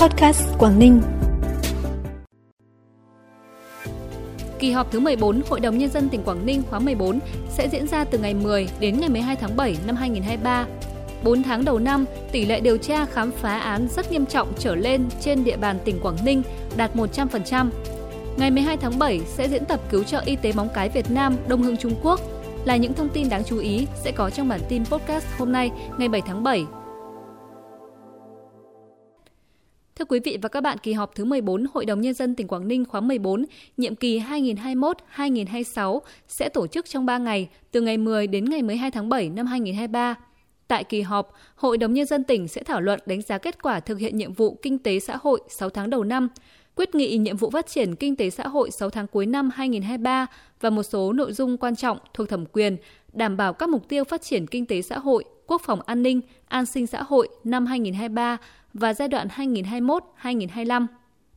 Podcast 0.00 0.42
Quảng 0.58 0.78
Ninh. 0.78 1.00
Kỳ 4.58 4.70
họp 4.70 4.92
thứ 4.92 5.00
14 5.00 5.42
Hội 5.48 5.60
đồng 5.60 5.78
Nhân 5.78 5.90
dân 5.90 6.08
tỉnh 6.08 6.22
Quảng 6.22 6.46
Ninh 6.46 6.62
khóa 6.70 6.78
14 6.78 7.18
sẽ 7.50 7.68
diễn 7.68 7.86
ra 7.86 8.04
từ 8.04 8.18
ngày 8.18 8.34
10 8.34 8.68
đến 8.80 9.00
ngày 9.00 9.08
12 9.08 9.36
tháng 9.36 9.56
7 9.56 9.76
năm 9.86 9.96
2023. 9.96 10.66
4 11.24 11.42
tháng 11.42 11.64
đầu 11.64 11.78
năm, 11.78 12.04
tỷ 12.32 12.46
lệ 12.46 12.60
điều 12.60 12.76
tra 12.76 13.04
khám 13.04 13.30
phá 13.30 13.58
án 13.58 13.88
rất 13.88 14.12
nghiêm 14.12 14.26
trọng 14.26 14.52
trở 14.58 14.74
lên 14.74 15.04
trên 15.20 15.44
địa 15.44 15.56
bàn 15.56 15.78
tỉnh 15.84 16.00
Quảng 16.00 16.16
Ninh 16.24 16.42
đạt 16.76 16.96
100%. 16.96 17.70
Ngày 18.36 18.50
12 18.50 18.76
tháng 18.76 18.98
7 18.98 19.20
sẽ 19.26 19.48
diễn 19.48 19.64
tập 19.64 19.80
cứu 19.90 20.04
trợ 20.04 20.22
y 20.24 20.36
tế 20.36 20.52
móng 20.52 20.68
cái 20.74 20.88
Việt 20.88 21.10
Nam 21.10 21.36
Đông 21.48 21.62
Hưng 21.62 21.76
Trung 21.76 21.94
Quốc 22.02 22.20
là 22.64 22.76
những 22.76 22.94
thông 22.94 23.08
tin 23.08 23.28
đáng 23.28 23.44
chú 23.44 23.58
ý 23.58 23.86
sẽ 24.04 24.12
có 24.12 24.30
trong 24.30 24.48
bản 24.48 24.60
tin 24.68 24.84
podcast 24.84 25.26
hôm 25.38 25.52
nay 25.52 25.70
ngày 25.98 26.08
7 26.08 26.22
tháng 26.26 26.42
7 26.42 26.66
Thưa 29.98 30.04
quý 30.04 30.20
vị 30.24 30.38
và 30.42 30.48
các 30.48 30.60
bạn, 30.60 30.78
kỳ 30.78 30.92
họp 30.92 31.14
thứ 31.14 31.24
14 31.24 31.64
Hội 31.74 31.86
đồng 31.86 32.00
Nhân 32.00 32.14
dân 32.14 32.34
tỉnh 32.34 32.48
Quảng 32.48 32.68
Ninh 32.68 32.84
khóa 32.84 33.00
14, 33.00 33.44
nhiệm 33.76 33.94
kỳ 33.94 34.20
2021-2026 34.20 36.00
sẽ 36.28 36.48
tổ 36.48 36.66
chức 36.66 36.86
trong 36.88 37.06
3 37.06 37.18
ngày, 37.18 37.48
từ 37.70 37.80
ngày 37.80 37.96
10 37.96 38.26
đến 38.26 38.44
ngày 38.44 38.62
12 38.62 38.90
tháng 38.90 39.08
7 39.08 39.28
năm 39.28 39.46
2023. 39.46 40.14
Tại 40.68 40.84
kỳ 40.84 41.00
họp, 41.00 41.32
Hội 41.54 41.78
đồng 41.78 41.94
Nhân 41.94 42.06
dân 42.06 42.24
tỉnh 42.24 42.48
sẽ 42.48 42.62
thảo 42.62 42.80
luận 42.80 43.00
đánh 43.06 43.22
giá 43.22 43.38
kết 43.38 43.62
quả 43.62 43.80
thực 43.80 43.98
hiện 43.98 44.16
nhiệm 44.16 44.32
vụ 44.32 44.58
kinh 44.62 44.78
tế 44.78 45.00
xã 45.00 45.16
hội 45.22 45.40
6 45.48 45.70
tháng 45.70 45.90
đầu 45.90 46.04
năm, 46.04 46.28
quyết 46.74 46.94
nghị 46.94 47.18
nhiệm 47.18 47.36
vụ 47.36 47.50
phát 47.50 47.66
triển 47.66 47.94
kinh 47.94 48.16
tế 48.16 48.30
xã 48.30 48.48
hội 48.48 48.70
6 48.70 48.90
tháng 48.90 49.06
cuối 49.06 49.26
năm 49.26 49.50
2023 49.54 50.26
và 50.60 50.70
một 50.70 50.82
số 50.82 51.12
nội 51.12 51.32
dung 51.32 51.56
quan 51.56 51.76
trọng 51.76 51.98
thuộc 52.14 52.28
thẩm 52.28 52.46
quyền, 52.46 52.76
đảm 53.12 53.36
bảo 53.36 53.52
các 53.52 53.68
mục 53.68 53.88
tiêu 53.88 54.04
phát 54.04 54.22
triển 54.22 54.46
kinh 54.46 54.66
tế 54.66 54.82
xã 54.82 54.98
hội, 54.98 55.24
quốc 55.48 55.62
phòng 55.64 55.80
an 55.86 56.02
ninh, 56.02 56.20
an 56.48 56.66
sinh 56.66 56.86
xã 56.86 57.02
hội 57.02 57.28
năm 57.44 57.66
2023 57.66 58.36
và 58.74 58.94
giai 58.94 59.08
đoạn 59.08 59.28
2021-2025. 59.36 60.86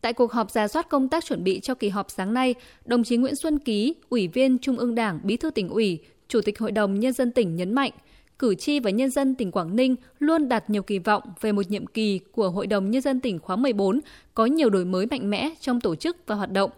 Tại 0.01 0.13
cuộc 0.13 0.31
họp 0.31 0.51
giả 0.51 0.67
soát 0.67 0.89
công 0.89 1.09
tác 1.09 1.25
chuẩn 1.25 1.43
bị 1.43 1.59
cho 1.59 1.75
kỳ 1.75 1.89
họp 1.89 2.11
sáng 2.11 2.33
nay, 2.33 2.55
đồng 2.85 3.03
chí 3.03 3.17
Nguyễn 3.17 3.35
Xuân 3.35 3.59
Ký, 3.59 3.95
Ủy 4.09 4.27
viên 4.27 4.57
Trung 4.57 4.77
ương 4.77 4.95
Đảng, 4.95 5.19
Bí 5.23 5.37
thư 5.37 5.51
tỉnh 5.51 5.69
ủy, 5.69 5.99
Chủ 6.27 6.41
tịch 6.41 6.59
Hội 6.59 6.71
đồng 6.71 6.99
Nhân 6.99 7.13
dân 7.13 7.31
tỉnh 7.31 7.55
nhấn 7.55 7.73
mạnh, 7.73 7.91
cử 8.39 8.55
tri 8.55 8.79
và 8.79 8.89
nhân 8.89 9.09
dân 9.09 9.35
tỉnh 9.35 9.51
Quảng 9.51 9.75
Ninh 9.75 9.95
luôn 10.19 10.49
đặt 10.49 10.69
nhiều 10.69 10.83
kỳ 10.83 10.99
vọng 10.99 11.23
về 11.41 11.51
một 11.51 11.69
nhiệm 11.69 11.87
kỳ 11.87 12.19
của 12.31 12.49
Hội 12.49 12.67
đồng 12.67 12.91
Nhân 12.91 13.01
dân 13.01 13.19
tỉnh 13.19 13.39
khóa 13.39 13.55
14 13.55 13.99
có 14.33 14.45
nhiều 14.45 14.69
đổi 14.69 14.85
mới 14.85 15.05
mạnh 15.05 15.29
mẽ 15.29 15.49
trong 15.59 15.81
tổ 15.81 15.95
chức 15.95 16.17
và 16.27 16.35
hoạt 16.35 16.51
động. 16.51 16.71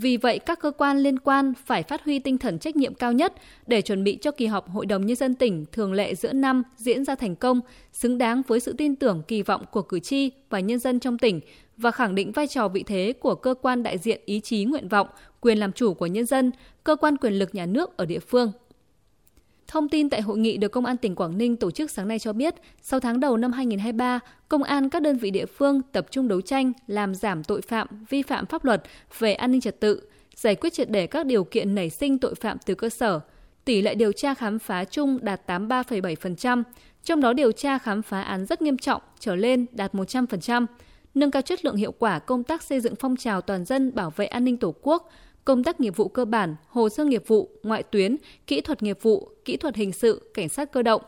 Vì 0.00 0.16
vậy, 0.16 0.38
các 0.38 0.60
cơ 0.60 0.70
quan 0.70 0.98
liên 0.98 1.18
quan 1.18 1.52
phải 1.66 1.82
phát 1.82 2.04
huy 2.04 2.18
tinh 2.18 2.38
thần 2.38 2.58
trách 2.58 2.76
nhiệm 2.76 2.94
cao 2.94 3.12
nhất 3.12 3.32
để 3.66 3.82
chuẩn 3.82 4.04
bị 4.04 4.18
cho 4.20 4.30
kỳ 4.30 4.46
họp 4.46 4.70
Hội 4.70 4.86
đồng 4.86 5.06
Nhân 5.06 5.16
dân 5.16 5.34
tỉnh 5.34 5.64
thường 5.72 5.92
lệ 5.92 6.14
giữa 6.14 6.32
năm 6.32 6.62
diễn 6.76 7.04
ra 7.04 7.14
thành 7.14 7.36
công, 7.36 7.60
xứng 7.92 8.18
đáng 8.18 8.42
với 8.46 8.60
sự 8.60 8.72
tin 8.72 8.96
tưởng 8.96 9.22
kỳ 9.28 9.42
vọng 9.42 9.64
của 9.70 9.82
cử 9.82 10.00
tri 10.00 10.30
và 10.50 10.60
nhân 10.60 10.78
dân 10.78 11.00
trong 11.00 11.18
tỉnh 11.18 11.40
và 11.76 11.90
khẳng 11.90 12.14
định 12.14 12.32
vai 12.32 12.46
trò 12.46 12.68
vị 12.68 12.82
thế 12.82 13.12
của 13.20 13.34
cơ 13.34 13.54
quan 13.62 13.82
đại 13.82 13.98
diện 13.98 14.20
ý 14.24 14.40
chí 14.40 14.64
nguyện 14.64 14.88
vọng, 14.88 15.08
quyền 15.40 15.58
làm 15.58 15.72
chủ 15.72 15.94
của 15.94 16.06
nhân 16.06 16.26
dân, 16.26 16.50
cơ 16.84 16.96
quan 16.96 17.16
quyền 17.16 17.32
lực 17.32 17.54
nhà 17.54 17.66
nước 17.66 17.96
ở 17.96 18.06
địa 18.06 18.18
phương. 18.18 18.52
Thông 19.68 19.88
tin 19.88 20.10
tại 20.10 20.22
hội 20.22 20.38
nghị 20.38 20.56
được 20.56 20.68
Công 20.68 20.84
an 20.84 20.96
tỉnh 20.96 21.14
Quảng 21.14 21.38
Ninh 21.38 21.56
tổ 21.56 21.70
chức 21.70 21.90
sáng 21.90 22.08
nay 22.08 22.18
cho 22.18 22.32
biết, 22.32 22.54
sau 22.82 23.00
tháng 23.00 23.20
đầu 23.20 23.36
năm 23.36 23.52
2023, 23.52 24.20
Công 24.48 24.62
an 24.62 24.90
các 24.90 25.02
đơn 25.02 25.16
vị 25.18 25.30
địa 25.30 25.46
phương 25.46 25.82
tập 25.92 26.06
trung 26.10 26.28
đấu 26.28 26.40
tranh, 26.40 26.72
làm 26.86 27.14
giảm 27.14 27.44
tội 27.44 27.60
phạm, 27.62 28.04
vi 28.08 28.22
phạm 28.22 28.46
pháp 28.46 28.64
luật 28.64 28.82
về 29.18 29.34
an 29.34 29.52
ninh 29.52 29.60
trật 29.60 29.80
tự, 29.80 30.02
giải 30.36 30.54
quyết 30.54 30.72
triệt 30.72 30.90
để 30.90 31.06
các 31.06 31.26
điều 31.26 31.44
kiện 31.44 31.74
nảy 31.74 31.90
sinh 31.90 32.18
tội 32.18 32.34
phạm 32.34 32.58
từ 32.66 32.74
cơ 32.74 32.88
sở. 32.88 33.20
Tỷ 33.64 33.82
lệ 33.82 33.94
điều 33.94 34.12
tra 34.12 34.34
khám 34.34 34.58
phá 34.58 34.84
chung 34.84 35.18
đạt 35.22 35.50
83,7%, 35.50 36.62
trong 37.04 37.20
đó 37.20 37.32
điều 37.32 37.52
tra 37.52 37.78
khám 37.78 38.02
phá 38.02 38.22
án 38.22 38.46
rất 38.46 38.62
nghiêm 38.62 38.78
trọng 38.78 39.02
trở 39.18 39.36
lên 39.36 39.66
đạt 39.72 39.94
100%, 39.94 40.66
nâng 41.14 41.30
cao 41.30 41.42
chất 41.42 41.64
lượng 41.64 41.76
hiệu 41.76 41.92
quả 41.98 42.18
công 42.18 42.44
tác 42.44 42.62
xây 42.62 42.80
dựng 42.80 42.94
phong 43.00 43.16
trào 43.16 43.40
toàn 43.40 43.64
dân 43.64 43.94
bảo 43.94 44.10
vệ 44.16 44.26
an 44.26 44.44
ninh 44.44 44.56
Tổ 44.56 44.74
quốc, 44.82 45.10
công 45.48 45.64
tác 45.64 45.80
nghiệp 45.80 45.96
vụ 45.96 46.08
cơ 46.08 46.24
bản, 46.24 46.56
hồ 46.68 46.88
sơ 46.88 47.04
nghiệp 47.04 47.22
vụ, 47.26 47.50
ngoại 47.62 47.82
tuyến, 47.82 48.16
kỹ 48.46 48.60
thuật 48.60 48.82
nghiệp 48.82 48.98
vụ, 49.02 49.28
kỹ 49.44 49.56
thuật 49.56 49.76
hình 49.76 49.92
sự, 49.92 50.30
cảnh 50.34 50.48
sát 50.48 50.72
cơ 50.72 50.82
động. 50.82 51.02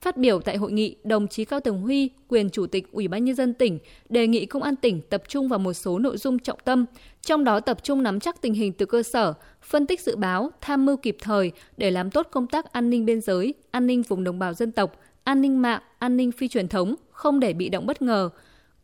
Phát 0.00 0.16
biểu 0.16 0.40
tại 0.40 0.56
hội 0.56 0.72
nghị, 0.72 0.96
đồng 1.04 1.28
chí 1.28 1.44
Cao 1.44 1.60
Tường 1.60 1.80
Huy, 1.80 2.10
quyền 2.28 2.50
chủ 2.50 2.66
tịch 2.66 2.92
Ủy 2.92 3.08
ban 3.08 3.24
nhân 3.24 3.34
dân 3.34 3.54
tỉnh, 3.54 3.78
đề 4.08 4.26
nghị 4.26 4.46
công 4.46 4.62
an 4.62 4.76
tỉnh 4.76 5.00
tập 5.10 5.22
trung 5.28 5.48
vào 5.48 5.58
một 5.58 5.72
số 5.72 5.98
nội 5.98 6.16
dung 6.16 6.38
trọng 6.38 6.58
tâm, 6.64 6.86
trong 7.22 7.44
đó 7.44 7.60
tập 7.60 7.78
trung 7.82 8.02
nắm 8.02 8.20
chắc 8.20 8.42
tình 8.42 8.54
hình 8.54 8.72
từ 8.72 8.86
cơ 8.86 9.02
sở, 9.02 9.34
phân 9.62 9.86
tích 9.86 10.00
dự 10.00 10.16
báo, 10.16 10.50
tham 10.60 10.86
mưu 10.86 10.96
kịp 10.96 11.16
thời 11.20 11.52
để 11.76 11.90
làm 11.90 12.10
tốt 12.10 12.28
công 12.30 12.46
tác 12.46 12.72
an 12.72 12.90
ninh 12.90 13.04
biên 13.04 13.20
giới, 13.20 13.54
an 13.70 13.86
ninh 13.86 14.02
vùng 14.02 14.24
đồng 14.24 14.38
bào 14.38 14.54
dân 14.54 14.72
tộc, 14.72 15.00
an 15.24 15.40
ninh 15.40 15.62
mạng, 15.62 15.82
an 15.98 16.16
ninh 16.16 16.32
phi 16.32 16.48
truyền 16.48 16.68
thống, 16.68 16.94
không 17.10 17.40
để 17.40 17.52
bị 17.52 17.68
động 17.68 17.86
bất 17.86 18.02
ngờ, 18.02 18.30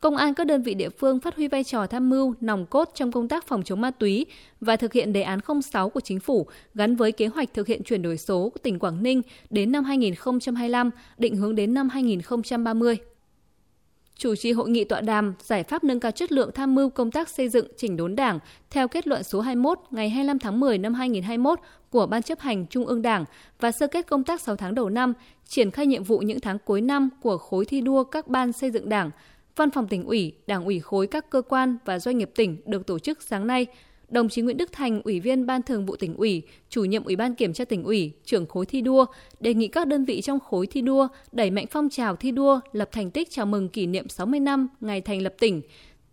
Công 0.00 0.16
an 0.16 0.34
các 0.34 0.47
đơn 0.47 0.62
vị 0.62 0.75
địa 0.75 0.88
phương 0.88 1.21
phát 1.21 1.37
huy 1.37 1.49
vai 1.49 1.65
trò 1.65 1.87
tham 1.87 2.11
mưu, 2.11 2.34
nòng 2.41 2.66
cốt 2.66 2.91
trong 2.94 3.12
công 3.12 3.28
tác 3.28 3.47
phòng 3.47 3.62
chống 3.62 3.81
ma 3.81 3.91
túy 3.91 4.27
và 4.61 4.77
thực 4.77 4.93
hiện 4.93 5.12
đề 5.12 5.22
án 5.22 5.41
06 5.62 5.91
của 5.91 6.00
chính 6.00 6.21
phủ 6.21 6.47
gắn 6.75 6.97
với 6.97 7.12
kế 7.12 7.27
hoạch 7.27 7.55
thực 7.55 7.66
hiện 7.66 7.83
chuyển 7.83 8.03
đổi 8.03 8.19
số 8.19 8.49
của 8.49 8.59
tỉnh 8.62 8.78
Quảng 8.78 9.03
Ninh 9.03 9.22
đến 9.50 9.72
năm 9.72 9.84
2025, 9.84 10.91
định 11.19 11.37
hướng 11.37 11.55
đến 11.55 11.75
năm 11.75 11.89
2030 11.89 12.97
chủ 14.16 14.34
trì 14.34 14.53
hội 14.53 14.71
nghị 14.71 14.84
tọa 14.84 15.00
đàm 15.00 15.34
giải 15.43 15.62
pháp 15.62 15.84
nâng 15.84 16.00
cao 16.00 16.12
chất 16.12 16.33
lượng 16.33 16.50
tham 16.55 16.75
mưu 16.75 16.91
công 16.91 17.10
tác 17.10 17.28
xây 17.28 17.49
dựng 17.49 17.66
chỉnh 17.77 17.97
đốn 17.97 18.16
Đảng 18.16 18.39
theo 18.71 18.89
kết 18.89 19.06
luận 19.06 19.22
số 19.22 19.41
21 19.41 19.78
ngày 19.91 20.10
25 20.10 20.39
tháng 20.39 20.60
10 20.60 20.78
năm 20.78 20.94
2021 20.94 21.60
của 21.91 22.06
Ban 22.06 22.22
chấp 22.22 22.41
hành 22.41 22.66
Trung 22.66 22.87
ương 22.87 23.03
Đảng 23.03 23.25
và 23.60 23.72
sơ 23.72 23.87
kết 23.87 24.06
công 24.06 24.25
tác 24.25 24.41
6 24.41 24.56
tháng 24.56 24.75
đầu 24.75 24.89
năm, 24.89 25.12
triển 25.49 25.71
khai 25.71 25.87
nhiệm 25.87 26.05
vụ 26.05 26.19
những 26.19 26.41
tháng 26.41 26.59
cuối 26.59 26.81
năm 26.81 27.09
của 27.22 27.39
khối 27.39 27.65
thi 27.65 27.81
đua 27.81 28.05
các 28.05 28.28
ban 28.28 28.53
xây 28.53 28.71
dựng 28.71 28.89
Đảng, 28.89 29.10
Văn 29.56 29.71
phòng 29.71 29.88
tỉnh 29.88 30.05
ủy, 30.05 30.33
Đảng 30.47 30.65
ủy 30.65 30.81
khối 30.81 31.06
các 31.06 31.31
cơ 31.31 31.43
quan 31.43 31.77
và 31.84 31.99
doanh 31.99 32.19
nghiệp 32.19 32.31
tỉnh 32.34 32.56
được 32.66 32.87
tổ 32.87 32.99
chức 32.99 33.22
sáng 33.22 33.47
nay. 33.47 33.66
Đồng 34.09 34.28
chí 34.28 34.43
Nguyễn 34.43 34.56
Đức 34.56 34.72
Thành, 34.72 35.03
Ủy 35.03 35.21
viên 35.21 35.47
Ban 35.47 35.62
Thường 35.62 35.87
vụ 35.87 35.97
tỉnh 35.97 36.15
ủy, 36.15 36.43
chủ 36.69 36.84
nhiệm 36.84 37.05
Ủy 37.05 37.16
ban 37.16 37.34
Kiểm 37.34 37.53
tra 37.53 37.65
tỉnh 37.65 37.84
ủy, 37.84 38.12
trưởng 38.25 38.47
khối 38.47 38.66
thi 38.66 38.81
đua, 38.81 39.06
đề 39.41 39.55
nghị 39.55 39.69
các 39.69 39.87
đơn 39.87 40.05
vị 40.05 40.21
trong 40.21 40.41
khối 40.41 40.66
thi 40.66 40.81
đua 40.81 41.09
đẩy 41.33 41.50
mạnh 41.50 41.66
phong 41.71 41.91
trào 41.91 42.16
thi 42.16 42.31
đua, 42.31 42.60
lập 42.72 42.89
thành 42.93 43.10
tích 43.10 43.31
chào 43.31 43.47
mừng 43.47 43.69
kỷ 43.69 43.87
niệm 43.87 44.09
60 44.09 44.41
năm 44.41 44.69
ngày 44.81 45.00
thành 45.00 45.22
lập 45.22 45.34
tỉnh, 45.39 45.62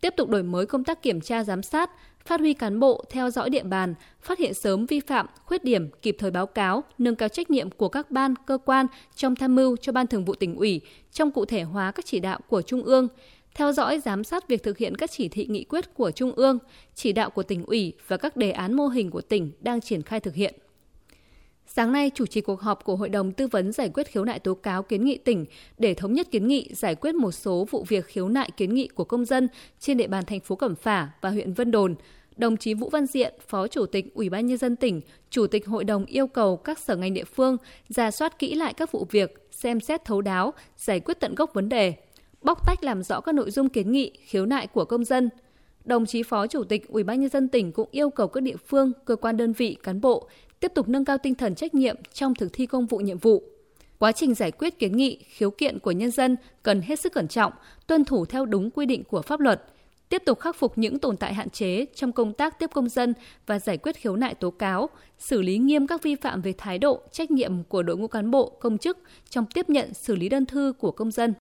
tiếp 0.02 0.14
tục 0.18 0.30
đổi 0.30 0.44
mới 0.44 0.66
công 0.66 0.84
tác 0.84 1.02
kiểm 1.02 1.22
tra 1.22 1.44
giám 1.44 1.64
sát, 1.64 1.92
phát 2.28 2.40
huy 2.40 2.54
cán 2.54 2.80
bộ 2.80 3.04
theo 3.10 3.30
dõi 3.30 3.50
địa 3.50 3.64
bàn, 3.64 3.94
phát 4.22 4.40
hiện 4.40 4.54
sớm 4.54 4.86
vi 4.86 5.00
phạm, 5.00 5.26
khuyết 5.46 5.64
điểm, 5.64 5.90
kịp 6.02 6.16
thời 6.20 6.32
báo 6.32 6.46
cáo, 6.46 6.84
nâng 6.98 7.16
cao 7.16 7.30
trách 7.30 7.50
nhiệm 7.50 7.70
của 7.70 7.90
các 7.90 8.12
ban, 8.12 8.34
cơ 8.46 8.58
quan 8.66 8.88
trong 9.16 9.36
tham 9.36 9.56
mưu 9.56 9.78
cho 9.78 9.92
Ban 9.92 10.08
Thường 10.08 10.26
vụ 10.26 10.36
tỉnh 10.36 10.56
ủy, 10.56 10.82
trong 11.12 11.32
cụ 11.32 11.46
thể 11.46 11.62
hóa 11.62 11.92
các 11.92 12.06
chỉ 12.06 12.20
đạo 12.20 12.40
của 12.50 12.62
Trung 12.62 12.84
ương, 12.84 13.08
theo 13.56 13.72
dõi 13.72 14.00
giám 14.00 14.24
sát 14.24 14.48
việc 14.48 14.64
thực 14.64 14.78
hiện 14.78 14.96
các 14.96 15.12
chỉ 15.12 15.28
thị 15.28 15.46
nghị 15.50 15.64
quyết 15.64 15.94
của 15.94 16.12
Trung 16.12 16.32
ương, 16.32 16.60
chỉ 16.96 17.12
đạo 17.12 17.30
của 17.30 17.44
tỉnh 17.44 17.66
ủy 17.66 17.94
và 18.08 18.18
các 18.18 18.38
đề 18.38 18.52
án 18.52 18.74
mô 18.74 18.88
hình 18.88 19.12
của 19.12 19.22
tỉnh 19.22 19.52
đang 19.60 19.82
triển 19.82 20.02
khai 20.02 20.20
thực 20.20 20.36
hiện. 20.36 20.56
Sáng 21.70 21.92
nay, 21.92 22.12
chủ 22.16 22.26
trì 22.26 22.42
cuộc 22.42 22.62
họp 22.62 22.84
của 22.84 22.96
Hội 22.96 23.10
đồng 23.10 23.32
Tư 23.32 23.48
vấn 23.48 23.72
Giải 23.72 23.90
quyết 23.90 24.08
khiếu 24.08 24.26
nại 24.26 24.40
tố 24.40 24.54
cáo 24.54 24.84
kiến 24.84 25.06
nghị 25.06 25.18
tỉnh 25.18 25.46
để 25.78 25.94
thống 25.94 26.14
nhất 26.14 26.28
kiến 26.32 26.48
nghị 26.48 26.70
giải 26.74 26.96
quyết 26.96 27.16
một 27.16 27.32
số 27.32 27.68
vụ 27.70 27.86
việc 27.88 28.06
khiếu 28.06 28.30
nại 28.30 28.52
kiến 28.58 28.74
nghị 28.74 28.88
của 28.88 29.04
công 29.04 29.26
dân 29.26 29.48
trên 29.80 29.98
địa 29.98 30.08
bàn 30.08 30.26
thành 30.26 30.40
phố 30.40 30.56
Cẩm 30.56 30.76
Phả 30.76 31.10
và 31.22 31.30
huyện 31.30 31.54
Vân 31.54 31.72
Đồn. 31.72 31.96
Đồng 32.38 32.58
chí 32.58 32.74
Vũ 32.74 32.90
Văn 32.90 33.06
Diện, 33.06 33.34
Phó 33.48 33.68
Chủ 33.68 33.86
tịch 33.86 34.14
Ủy 34.14 34.30
ban 34.30 34.46
Nhân 34.46 34.58
dân 34.58 34.76
tỉnh, 34.76 35.02
Chủ 35.30 35.48
tịch 35.48 35.68
Hội 35.68 35.84
đồng 35.84 36.06
yêu 36.06 36.28
cầu 36.28 36.58
các 36.58 36.80
sở 36.80 36.96
ngành 36.96 37.14
địa 37.14 37.24
phương 37.24 37.58
ra 37.90 38.12
soát 38.12 38.40
kỹ 38.40 38.56
lại 38.56 38.74
các 38.74 38.92
vụ 38.92 39.08
việc, 39.12 39.48
xem 39.52 39.80
xét 39.80 40.06
thấu 40.06 40.22
đáo, 40.22 40.54
giải 40.78 41.00
quyết 41.00 41.20
tận 41.20 41.36
gốc 41.36 41.54
vấn 41.54 41.70
đề, 41.70 41.94
bóc 42.42 42.68
tách 42.68 42.84
làm 42.84 43.04
rõ 43.04 43.22
các 43.22 43.36
nội 43.36 43.52
dung 43.52 43.70
kiến 43.70 43.92
nghị, 43.92 44.12
khiếu 44.26 44.46
nại 44.46 44.68
của 44.68 44.86
công 44.86 45.06
dân. 45.06 45.30
Đồng 45.86 46.06
chí 46.06 46.24
Phó 46.24 46.48
Chủ 46.48 46.64
tịch 46.64 46.88
Ủy 46.88 47.04
ban 47.04 47.20
nhân 47.20 47.30
dân 47.30 47.48
tỉnh 47.48 47.72
cũng 47.72 47.90
yêu 47.92 48.10
cầu 48.10 48.28
các 48.28 48.44
địa 48.44 48.58
phương, 48.68 48.92
cơ 49.06 49.16
quan 49.16 49.38
đơn 49.38 49.54
vị, 49.54 49.78
cán 49.84 50.02
bộ 50.02 50.28
tiếp 50.60 50.72
tục 50.76 50.90
nâng 50.90 51.06
cao 51.06 51.18
tinh 51.18 51.36
thần 51.36 51.56
trách 51.56 51.74
nhiệm 51.74 51.96
trong 52.14 52.36
thực 52.36 52.54
thi 52.54 52.66
công 52.66 52.86
vụ 52.86 52.98
nhiệm 52.98 53.18
vụ. 53.18 53.44
Quá 54.00 54.12
trình 54.12 54.34
giải 54.34 54.52
quyết 54.52 54.80
kiến 54.80 54.98
nghị, 54.98 55.20
khiếu 55.28 55.52
kiện 55.52 55.80
của 55.80 55.92
nhân 55.92 56.12
dân 56.12 56.36
cần 56.64 56.82
hết 56.82 57.00
sức 57.00 57.14
cẩn 57.14 57.28
trọng, 57.28 57.54
tuân 57.88 58.06
thủ 58.06 58.26
theo 58.26 58.46
đúng 58.46 58.72
quy 58.72 58.86
định 58.86 59.04
của 59.04 59.22
pháp 59.22 59.40
luật, 59.40 59.64
tiếp 60.10 60.24
tục 60.26 60.40
khắc 60.40 60.56
phục 60.56 60.78
những 60.78 61.00
tồn 61.00 61.18
tại 61.18 61.34
hạn 61.34 61.50
chế 61.50 61.86
trong 61.96 62.12
công 62.12 62.34
tác 62.34 62.60
tiếp 62.60 62.70
công 62.74 62.90
dân 62.90 63.14
và 63.46 63.60
giải 63.60 63.78
quyết 63.78 63.96
khiếu 63.96 64.16
nại 64.16 64.36
tố 64.36 64.52
cáo, 64.52 64.90
xử 65.18 65.42
lý 65.42 65.58
nghiêm 65.58 65.88
các 65.88 66.04
vi 66.04 66.16
phạm 66.16 66.42
về 66.42 66.54
thái 66.58 66.78
độ, 66.80 67.02
trách 67.12 67.32
nhiệm 67.32 67.64
của 67.64 67.84
đội 67.84 67.98
ngũ 67.98 68.08
cán 68.08 68.32
bộ, 68.32 68.50
công 68.60 68.78
chức 68.78 68.98
trong 69.30 69.46
tiếp 69.46 69.70
nhận 69.70 69.94
xử 69.94 70.16
lý 70.16 70.30
đơn 70.30 70.46
thư 70.46 70.74
của 70.80 70.92
công 70.92 71.12
dân. 71.12 71.34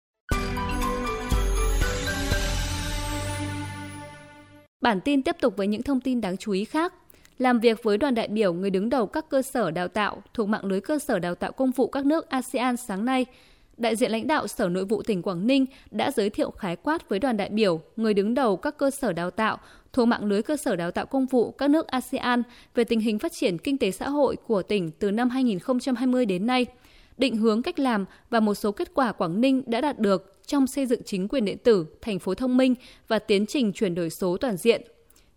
Bản 4.80 5.00
tin 5.00 5.22
tiếp 5.22 5.36
tục 5.40 5.56
với 5.56 5.66
những 5.66 5.82
thông 5.82 6.00
tin 6.00 6.20
đáng 6.20 6.36
chú 6.36 6.52
ý 6.52 6.64
khác. 6.64 6.94
Làm 7.38 7.60
việc 7.60 7.82
với 7.82 7.98
đoàn 7.98 8.14
đại 8.14 8.28
biểu 8.28 8.52
người 8.52 8.70
đứng 8.70 8.88
đầu 8.88 9.06
các 9.06 9.28
cơ 9.28 9.42
sở 9.42 9.70
đào 9.70 9.88
tạo 9.88 10.22
thuộc 10.34 10.48
mạng 10.48 10.64
lưới 10.64 10.80
cơ 10.80 10.98
sở 10.98 11.18
đào 11.18 11.34
tạo 11.34 11.52
công 11.52 11.70
vụ 11.70 11.86
các 11.86 12.06
nước 12.06 12.28
ASEAN 12.28 12.76
sáng 12.76 13.04
nay, 13.04 13.26
đại 13.76 13.96
diện 13.96 14.10
lãnh 14.10 14.26
đạo 14.26 14.48
Sở 14.48 14.68
Nội 14.68 14.84
vụ 14.84 15.02
tỉnh 15.02 15.22
Quảng 15.22 15.46
Ninh 15.46 15.66
đã 15.90 16.10
giới 16.10 16.30
thiệu 16.30 16.50
khái 16.50 16.76
quát 16.76 17.08
với 17.08 17.18
đoàn 17.18 17.36
đại 17.36 17.48
biểu 17.48 17.80
người 17.96 18.14
đứng 18.14 18.34
đầu 18.34 18.56
các 18.56 18.78
cơ 18.78 18.90
sở 18.90 19.12
đào 19.12 19.30
tạo 19.30 19.58
thuộc 19.92 20.08
mạng 20.08 20.24
lưới 20.24 20.42
cơ 20.42 20.56
sở 20.56 20.76
đào 20.76 20.90
tạo 20.90 21.06
công 21.06 21.26
vụ 21.26 21.50
các 21.50 21.70
nước 21.70 21.86
ASEAN 21.86 22.42
về 22.74 22.84
tình 22.84 23.00
hình 23.00 23.18
phát 23.18 23.32
triển 23.32 23.58
kinh 23.58 23.78
tế 23.78 23.90
xã 23.90 24.08
hội 24.08 24.36
của 24.46 24.62
tỉnh 24.62 24.90
từ 24.90 25.10
năm 25.10 25.30
2020 25.30 26.26
đến 26.26 26.46
nay, 26.46 26.66
định 27.18 27.36
hướng 27.36 27.62
cách 27.62 27.78
làm 27.78 28.04
và 28.30 28.40
một 28.40 28.54
số 28.54 28.72
kết 28.72 28.94
quả 28.94 29.12
Quảng 29.12 29.40
Ninh 29.40 29.62
đã 29.66 29.80
đạt 29.80 29.98
được 29.98 30.32
trong 30.46 30.66
xây 30.66 30.86
dựng 30.86 31.02
chính 31.04 31.28
quyền 31.28 31.44
điện 31.44 31.58
tử, 31.58 31.86
thành 32.00 32.18
phố 32.18 32.34
thông 32.34 32.56
minh 32.56 32.74
và 33.08 33.18
tiến 33.18 33.46
trình 33.46 33.72
chuyển 33.72 33.94
đổi 33.94 34.10
số 34.10 34.36
toàn 34.36 34.56
diện. 34.56 34.82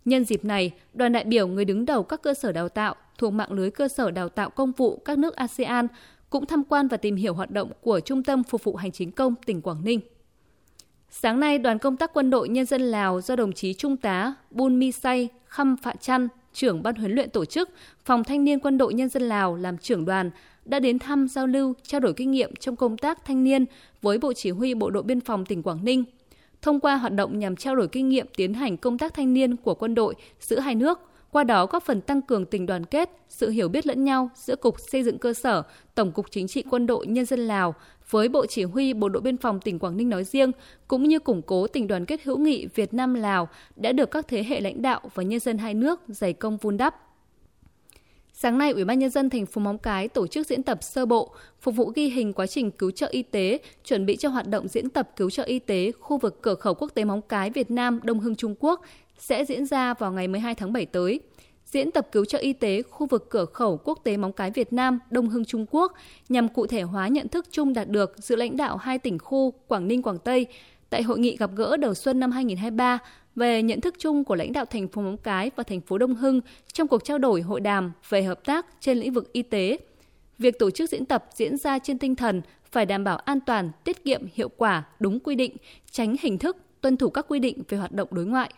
Nhân 0.06 0.25
dịp 0.25 0.45
này, 0.45 0.71
đoàn 0.94 1.13
đại 1.13 1.24
biểu 1.24 1.47
người 1.47 1.65
đứng 1.65 1.85
đầu 1.85 2.03
các 2.03 2.21
cơ 2.21 2.33
sở 2.33 2.51
đào 2.51 2.69
tạo 2.69 2.95
thuộc 3.18 3.33
mạng 3.33 3.51
lưới 3.51 3.71
cơ 3.71 3.88
sở 3.88 4.12
đào 4.12 4.30
tạo 4.30 4.50
công 4.50 4.71
vụ 4.71 5.01
các 5.06 5.18
nước 5.18 5.35
ASEAN 5.35 5.88
cũng 6.30 6.46
tham 6.46 6.64
quan 6.64 6.88
và 6.88 6.98
tìm 6.98 7.16
hiểu 7.16 7.34
hoạt 7.34 7.52
động 7.52 7.72
của 7.81 8.00
Trung 8.00 8.24
tâm 8.24 8.44
Phục 8.44 8.64
vụ 8.64 8.76
Hành 8.76 8.92
chính 8.92 9.12
công 9.12 9.36
tỉnh 9.46 9.62
Quảng 9.62 9.84
Ninh. 9.84 10.00
Sáng 11.10 11.40
nay, 11.40 11.58
đoàn 11.58 11.80
công 11.80 11.98
tác 11.98 12.12
quân 12.14 12.30
đội 12.30 12.50
nhân 12.50 12.66
dân 12.66 12.81
Lào 12.81 13.22
do 13.22 13.36
đồng 13.36 13.54
chí 13.54 13.74
Trung 13.74 13.98
tá 13.98 14.36
Bun 14.52 14.80
Mi 14.80 14.92
Say 14.92 15.30
Khăm 15.46 15.78
Phạ 15.78 15.94
Chăn, 16.02 16.28
trưởng 16.54 16.84
ban 16.84 16.96
huấn 16.96 17.12
luyện 17.12 17.30
tổ 17.30 17.46
chức, 17.46 17.70
Phòng 18.06 18.24
Thanh 18.24 18.44
niên 18.44 18.60
Quân 18.60 18.78
đội 18.78 18.94
Nhân 18.94 19.10
dân 19.10 19.24
Lào 19.24 19.56
làm 19.56 19.78
trưởng 19.78 20.06
đoàn, 20.06 20.31
đã 20.66 20.80
đến 20.80 21.00
thăm 21.00 21.28
giao 21.28 21.48
lưu, 21.48 21.74
trao 21.84 22.00
đổi 22.00 22.14
kinh 22.14 22.31
nghiệm 22.31 22.56
trong 22.56 22.76
công 22.76 22.98
tác 22.98 23.26
thanh 23.26 23.44
niên 23.44 23.66
với 24.02 24.18
Bộ 24.18 24.34
Chỉ 24.34 24.50
huy 24.52 24.74
Bộ 24.74 24.90
đội 24.90 25.04
Biên 25.04 25.22
phòng 25.22 25.46
tỉnh 25.46 25.64
Quảng 25.64 25.86
Ninh. 25.86 26.04
Thông 26.62 26.80
qua 26.80 26.96
hoạt 26.96 27.14
động 27.14 27.40
nhằm 27.40 27.56
trao 27.56 27.76
đổi 27.76 27.88
kinh 27.88 28.10
nghiệm 28.10 28.28
tiến 28.36 28.54
hành 28.54 28.78
công 28.78 28.98
tác 28.98 29.14
thanh 29.14 29.34
niên 29.34 29.56
của 29.56 29.74
quân 29.74 29.96
đội 29.96 30.16
giữa 30.40 30.60
hai 30.60 30.76
nước, 30.76 31.00
qua 31.31 31.44
đó 31.44 31.66
góp 31.66 31.84
phần 31.84 32.02
tăng 32.02 32.22
cường 32.22 32.46
tình 32.46 32.66
đoàn 32.66 32.86
kết, 32.86 33.10
sự 33.30 33.50
hiểu 33.50 33.70
biết 33.70 33.88
lẫn 33.88 34.04
nhau 34.04 34.30
giữa 34.36 34.56
Cục 34.56 34.76
Xây 34.80 35.04
dựng 35.04 35.18
cơ 35.18 35.34
sở, 35.34 35.64
Tổng 35.96 36.12
cục 36.12 36.31
Chính 36.31 36.48
trị 36.48 36.64
Quân 36.70 36.88
đội 36.88 37.08
Nhân 37.08 37.26
dân 37.26 37.40
Lào 37.40 37.76
với 38.10 38.30
Bộ 38.30 38.46
Chỉ 38.46 38.64
huy 38.64 38.94
Bộ 38.94 39.10
đội 39.10 39.22
Biên 39.22 39.38
phòng 39.38 39.60
tỉnh 39.60 39.80
Quảng 39.80 39.98
Ninh 39.98 40.10
nói 40.10 40.24
riêng, 40.24 40.52
cũng 40.88 41.04
như 41.04 41.20
củng 41.20 41.42
cố 41.42 41.68
tình 41.68 41.88
đoàn 41.88 42.06
kết 42.06 42.24
hữu 42.24 42.38
nghị 42.38 42.66
Việt 42.76 42.94
Nam-Lào 42.94 43.50
đã 43.76 43.92
được 43.92 44.12
các 44.12 44.28
thế 44.28 44.44
hệ 44.44 44.62
lãnh 44.62 44.81
đạo 44.81 45.02
và 45.14 45.24
nhân 45.24 45.40
dân 45.40 45.58
hai 45.58 45.74
nước 45.74 46.02
dày 46.08 46.34
công 46.34 46.58
vun 46.58 46.78
đắp. 46.78 46.96
Sáng 48.34 48.58
nay, 48.58 48.72
Ủy 48.72 48.86
ban 48.86 49.00
nhân 49.00 49.10
dân 49.10 49.30
thành 49.30 49.46
phố 49.46 49.62
Móng 49.62 49.78
Cái 49.78 50.08
tổ 50.08 50.28
chức 50.28 50.48
diễn 50.48 50.64
tập 50.64 50.84
sơ 50.84 51.06
bộ 51.06 51.34
phục 51.62 51.76
vụ 51.76 51.92
ghi 51.96 52.10
hình 52.10 52.34
quá 52.34 52.48
trình 52.48 52.72
cứu 52.72 52.92
trợ 52.92 53.08
y 53.12 53.24
tế, 53.24 53.60
chuẩn 53.86 54.06
bị 54.06 54.18
cho 54.18 54.30
hoạt 54.30 54.48
động 54.48 54.68
diễn 54.68 54.90
tập 54.90 55.10
cứu 55.16 55.30
trợ 55.30 55.44
y 55.44 55.60
tế 55.60 55.92
khu 56.00 56.18
vực 56.18 56.42
cửa 56.42 56.56
khẩu 56.56 56.74
quốc 56.74 56.92
tế 56.94 57.06
Móng 57.06 57.22
Cái 57.22 57.50
Việt 57.50 57.72
Nam 57.72 58.00
Đông 58.04 58.20
Hưng 58.20 58.36
Trung 58.36 58.56
Quốc 58.60 58.81
sẽ 59.19 59.45
diễn 59.45 59.66
ra 59.66 59.94
vào 59.94 60.12
ngày 60.12 60.27
12 60.27 60.56
tháng 60.56 60.74
7 60.74 60.86
tới. 60.86 61.19
Diễn 61.66 61.92
tập 61.92 62.07
cứu 62.12 62.25
trợ 62.25 62.38
y 62.38 62.54
tế 62.54 62.81
khu 62.81 63.07
vực 63.07 63.30
cửa 63.30 63.45
khẩu 63.45 63.77
quốc 63.83 64.00
tế 64.04 64.18
Móng 64.18 64.33
Cái 64.33 64.51
Việt 64.51 64.74
Nam, 64.74 65.00
Đông 65.12 65.30
Hưng 65.30 65.45
Trung 65.45 65.66
Quốc 65.71 65.94
nhằm 66.30 66.48
cụ 66.48 66.68
thể 66.68 66.81
hóa 66.81 67.07
nhận 67.07 67.27
thức 67.27 67.45
chung 67.51 67.74
đạt 67.74 67.89
được 67.89 68.13
giữa 68.18 68.36
lãnh 68.36 68.57
đạo 68.57 68.77
hai 68.77 69.00
tỉnh 69.00 69.19
khu 69.19 69.54
Quảng 69.68 69.88
Ninh 69.88 70.01
Quảng 70.01 70.19
Tây 70.19 70.48
tại 70.89 71.04
hội 71.04 71.19
nghị 71.19 71.38
gặp 71.38 71.50
gỡ 71.56 71.77
đầu 71.77 71.94
xuân 71.94 72.19
năm 72.19 72.31
2023 72.31 73.00
về 73.36 73.63
nhận 73.63 73.81
thức 73.81 73.95
chung 73.98 74.24
của 74.24 74.36
lãnh 74.36 74.54
đạo 74.54 74.66
thành 74.66 74.88
phố 74.88 75.01
Móng 75.01 75.18
Cái 75.18 75.51
và 75.56 75.63
thành 75.63 75.81
phố 75.81 75.98
Đông 75.98 76.16
Hưng 76.16 76.42
trong 76.74 76.88
cuộc 76.88 77.04
trao 77.04 77.18
đổi 77.18 77.42
hội 77.42 77.60
đàm 77.60 77.92
về 78.10 78.24
hợp 78.24 78.45
tác 78.45 78.66
trên 78.80 78.98
lĩnh 78.98 79.13
vực 79.13 79.33
y 79.33 79.42
tế. 79.42 79.77
Việc 80.38 80.60
tổ 80.60 80.71
chức 80.71 80.89
diễn 80.89 81.06
tập 81.06 81.25
diễn 81.33 81.57
ra 81.57 81.80
trên 81.80 81.98
tinh 81.98 82.16
thần 82.16 82.42
phải 82.71 82.86
đảm 82.86 83.04
bảo 83.04 83.18
an 83.18 83.39
toàn, 83.39 83.71
tiết 83.83 84.04
kiệm, 84.04 84.21
hiệu 84.33 84.50
quả, 84.57 84.83
đúng 85.00 85.19
quy 85.19 85.36
định, 85.36 85.56
tránh 85.92 86.16
hình 86.21 86.38
thức, 86.38 86.57
tuân 86.81 86.98
thủ 86.98 87.10
các 87.10 87.25
quy 87.27 87.39
định 87.39 87.62
về 87.69 87.77
hoạt 87.77 87.92
động 87.92 88.07
đối 88.12 88.25
ngoại. 88.25 88.54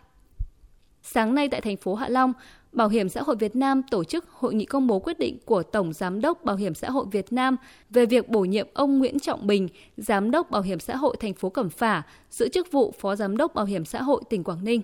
Sáng 1.02 1.34
nay 1.34 1.48
tại 1.48 1.60
thành 1.60 1.76
phố 1.76 1.94
Hạ 1.94 2.08
Long, 2.08 2.32
Bảo 2.72 2.88
hiểm 2.88 3.08
xã 3.08 3.22
hội 3.22 3.36
Việt 3.36 3.56
Nam 3.56 3.82
tổ 3.90 4.04
chức 4.04 4.28
hội 4.28 4.54
nghị 4.54 4.64
công 4.64 4.86
bố 4.86 4.98
quyết 4.98 5.18
định 5.18 5.38
của 5.44 5.62
Tổng 5.62 5.92
Giám 5.92 6.20
đốc 6.20 6.44
Bảo 6.44 6.56
hiểm 6.56 6.74
xã 6.74 6.90
hội 6.90 7.06
Việt 7.10 7.32
Nam 7.32 7.56
về 7.90 8.06
việc 8.06 8.28
bổ 8.28 8.40
nhiệm 8.40 8.66
ông 8.74 8.98
Nguyễn 8.98 9.18
Trọng 9.20 9.46
Bình, 9.46 9.68
Giám 9.96 10.30
đốc 10.30 10.50
Bảo 10.50 10.62
hiểm 10.62 10.80
xã 10.80 10.96
hội 10.96 11.16
thành 11.20 11.34
phố 11.34 11.50
Cẩm 11.50 11.70
Phả, 11.70 12.02
giữ 12.30 12.48
chức 12.48 12.72
vụ 12.72 12.94
Phó 12.98 13.16
Giám 13.16 13.36
đốc 13.36 13.54
Bảo 13.54 13.64
hiểm 13.64 13.84
xã 13.84 14.02
hội 14.02 14.22
tỉnh 14.30 14.44
Quảng 14.44 14.64
Ninh. 14.64 14.82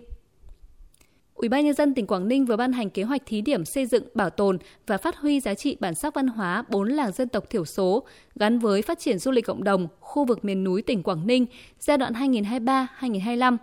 Ủy 1.34 1.48
ban 1.48 1.64
nhân 1.64 1.74
dân 1.74 1.94
tỉnh 1.94 2.06
Quảng 2.06 2.28
Ninh 2.28 2.46
vừa 2.46 2.56
ban 2.56 2.72
hành 2.72 2.90
kế 2.90 3.02
hoạch 3.02 3.22
thí 3.26 3.40
điểm 3.40 3.64
xây 3.64 3.86
dựng, 3.86 4.04
bảo 4.14 4.30
tồn 4.30 4.58
và 4.86 4.98
phát 4.98 5.16
huy 5.16 5.40
giá 5.40 5.54
trị 5.54 5.76
bản 5.80 5.94
sắc 5.94 6.14
văn 6.14 6.28
hóa 6.28 6.64
bốn 6.68 6.88
làng 6.88 7.12
dân 7.12 7.28
tộc 7.28 7.50
thiểu 7.50 7.64
số 7.64 8.02
gắn 8.34 8.58
với 8.58 8.82
phát 8.82 8.98
triển 8.98 9.18
du 9.18 9.30
lịch 9.30 9.46
cộng 9.46 9.64
đồng 9.64 9.88
khu 10.00 10.24
vực 10.24 10.44
miền 10.44 10.64
núi 10.64 10.82
tỉnh 10.82 11.02
Quảng 11.02 11.26
Ninh 11.26 11.46
giai 11.78 11.98
đoạn 11.98 12.12
2023-2025 12.12 13.56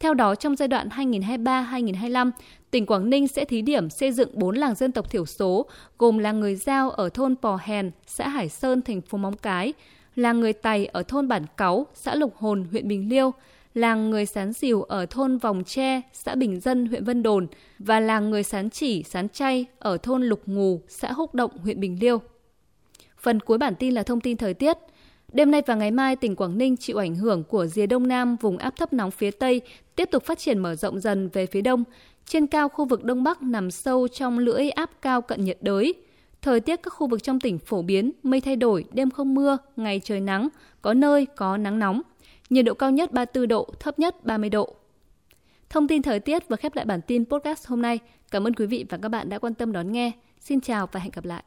theo 0.00 0.14
đó, 0.14 0.34
trong 0.34 0.56
giai 0.56 0.68
đoạn 0.68 0.88
2023-2025, 0.88 2.30
tỉnh 2.70 2.86
Quảng 2.86 3.10
Ninh 3.10 3.28
sẽ 3.28 3.44
thí 3.44 3.62
điểm 3.62 3.90
xây 3.90 4.12
dựng 4.12 4.28
4 4.32 4.56
làng 4.56 4.74
dân 4.74 4.92
tộc 4.92 5.10
thiểu 5.10 5.26
số, 5.26 5.66
gồm 5.98 6.18
làng 6.18 6.40
người 6.40 6.56
Giao 6.56 6.90
ở 6.90 7.08
thôn 7.08 7.36
Pò 7.36 7.58
Hèn, 7.62 7.90
xã 8.06 8.28
Hải 8.28 8.48
Sơn, 8.48 8.82
thành 8.82 9.00
phố 9.00 9.18
Móng 9.18 9.36
Cái, 9.36 9.72
làng 10.16 10.40
người 10.40 10.52
Tày 10.52 10.86
ở 10.86 11.02
thôn 11.02 11.28
Bản 11.28 11.44
Cáu, 11.56 11.86
xã 11.94 12.14
Lục 12.14 12.36
Hồn, 12.36 12.66
huyện 12.70 12.88
Bình 12.88 13.08
Liêu, 13.08 13.32
làng 13.74 14.10
người 14.10 14.26
Sán 14.26 14.52
Dìu 14.52 14.82
ở 14.82 15.06
thôn 15.06 15.38
Vòng 15.38 15.64
Tre, 15.64 16.00
xã 16.12 16.34
Bình 16.34 16.60
Dân, 16.60 16.86
huyện 16.86 17.04
Vân 17.04 17.22
Đồn 17.22 17.46
và 17.78 18.00
làng 18.00 18.30
người 18.30 18.42
Sán 18.42 18.70
Chỉ, 18.70 19.02
Sán 19.02 19.28
Chay 19.28 19.66
ở 19.78 19.96
thôn 19.96 20.22
Lục 20.22 20.42
Ngù, 20.46 20.80
xã 20.88 21.12
Húc 21.12 21.34
Động, 21.34 21.50
huyện 21.58 21.80
Bình 21.80 21.98
Liêu. 22.00 22.20
Phần 23.18 23.40
cuối 23.40 23.58
bản 23.58 23.74
tin 23.74 23.94
là 23.94 24.02
thông 24.02 24.20
tin 24.20 24.36
thời 24.36 24.54
tiết. 24.54 24.78
Đêm 25.32 25.50
nay 25.50 25.62
và 25.66 25.74
ngày 25.74 25.90
mai, 25.90 26.16
tỉnh 26.16 26.36
Quảng 26.36 26.58
Ninh 26.58 26.76
chịu 26.76 26.96
ảnh 26.96 27.14
hưởng 27.14 27.44
của 27.44 27.66
rìa 27.66 27.86
đông 27.86 28.08
nam 28.08 28.36
vùng 28.36 28.58
áp 28.58 28.76
thấp 28.76 28.92
nóng 28.92 29.10
phía 29.10 29.30
Tây 29.30 29.60
tiếp 29.96 30.08
tục 30.12 30.24
phát 30.24 30.38
triển 30.38 30.58
mở 30.58 30.74
rộng 30.74 31.00
dần 31.00 31.28
về 31.32 31.46
phía 31.46 31.60
đông. 31.60 31.84
Trên 32.26 32.46
cao 32.46 32.68
khu 32.68 32.84
vực 32.84 33.04
Đông 33.04 33.22
Bắc 33.22 33.42
nằm 33.42 33.70
sâu 33.70 34.08
trong 34.08 34.38
lưỡi 34.38 34.70
áp 34.70 34.90
cao 35.02 35.22
cận 35.22 35.44
nhiệt 35.44 35.58
đới. 35.60 35.94
Thời 36.42 36.60
tiết 36.60 36.82
các 36.82 36.90
khu 36.90 37.06
vực 37.06 37.22
trong 37.22 37.40
tỉnh 37.40 37.58
phổ 37.58 37.82
biến, 37.82 38.12
mây 38.22 38.40
thay 38.40 38.56
đổi, 38.56 38.84
đêm 38.92 39.10
không 39.10 39.34
mưa, 39.34 39.58
ngày 39.76 40.00
trời 40.04 40.20
nắng, 40.20 40.48
có 40.82 40.94
nơi 40.94 41.26
có 41.26 41.56
nắng 41.56 41.78
nóng. 41.78 42.02
Nhiệt 42.50 42.64
độ 42.64 42.74
cao 42.74 42.90
nhất 42.90 43.12
34 43.12 43.48
độ, 43.48 43.68
thấp 43.80 43.98
nhất 43.98 44.24
30 44.24 44.50
độ. 44.50 44.74
Thông 45.70 45.88
tin 45.88 46.02
thời 46.02 46.20
tiết 46.20 46.48
vừa 46.48 46.56
khép 46.56 46.76
lại 46.76 46.84
bản 46.84 47.00
tin 47.06 47.24
podcast 47.24 47.66
hôm 47.66 47.82
nay. 47.82 47.98
Cảm 48.30 48.46
ơn 48.46 48.54
quý 48.54 48.66
vị 48.66 48.84
và 48.88 48.98
các 49.02 49.08
bạn 49.08 49.28
đã 49.28 49.38
quan 49.38 49.54
tâm 49.54 49.72
đón 49.72 49.92
nghe. 49.92 50.12
Xin 50.40 50.60
chào 50.60 50.88
và 50.92 51.00
hẹn 51.00 51.10
gặp 51.14 51.24
lại. 51.24 51.42